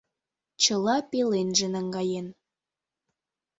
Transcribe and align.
Чыла 0.63 0.97
пеленже 1.09 1.67
наҥгаен. 1.73 2.27